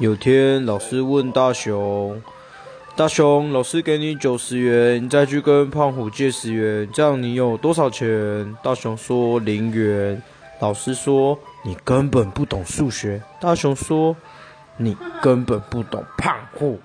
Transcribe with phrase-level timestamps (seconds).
[0.00, 2.22] 有天老师问大雄
[2.96, 8.56] 大雄老师给你九十元你再去跟胖虎借十元这样你有多少钱？
[8.62, 10.22] 大雄说零元。
[10.58, 14.16] 老师说你根本不懂数学大雄说
[14.78, 16.80] 你根本不懂胖虎。